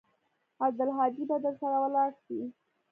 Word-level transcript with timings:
عبدالهادي 0.65 1.23
به 1.29 1.37
درسره 1.45 1.77
ولاړ 1.83 2.09
سي. 2.25 2.39